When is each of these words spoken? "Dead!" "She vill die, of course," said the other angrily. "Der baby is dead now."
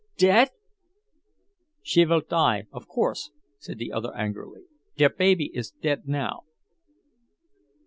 "Dead!" 0.17 0.49
"She 1.83 2.03
vill 2.05 2.21
die, 2.27 2.65
of 2.71 2.87
course," 2.87 3.29
said 3.59 3.77
the 3.77 3.91
other 3.91 4.11
angrily. 4.15 4.61
"Der 4.97 5.09
baby 5.09 5.51
is 5.55 5.69
dead 5.79 6.07
now." 6.07 6.41